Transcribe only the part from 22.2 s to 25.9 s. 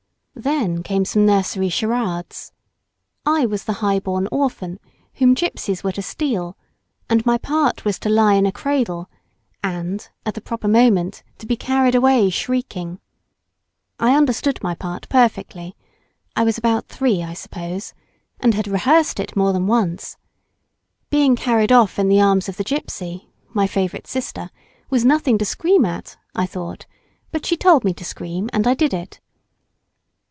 arms of the gipsy (my favourite sister) was nothing to scream